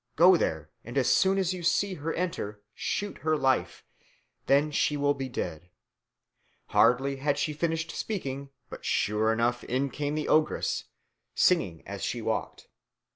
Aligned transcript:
Go 0.15 0.35
there, 0.35 0.71
and 0.83 0.97
as 0.97 1.13
soon 1.13 1.37
as 1.37 1.53
you 1.53 1.61
see 1.61 1.93
her 1.93 2.11
enter, 2.15 2.63
shoot 2.73 3.19
her 3.19 3.37
life. 3.37 3.85
Then 4.47 4.71
she 4.71 4.97
will 4.97 5.13
be 5.13 5.29
dead." 5.29 5.69
Hardly 6.69 7.17
had 7.17 7.37
she 7.37 7.53
finished 7.53 7.91
speaking 7.91 8.49
when 8.69 8.81
sure 8.81 9.31
enough 9.31 9.63
in 9.63 9.91
came 9.91 10.15
the 10.15 10.27
ogress, 10.27 10.85
singing 11.35 11.83
as 11.85 12.01
she 12.01 12.19
walked. 12.19 12.67